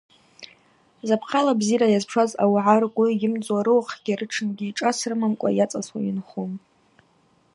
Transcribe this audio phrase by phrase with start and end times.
[1.07, 6.51] Запхъала бзира йазпшуаз ауагӏа ргвы ымдзуа рыуахъгьи рытшынгьи шӏас рымамкӏва йацасуа йынхун.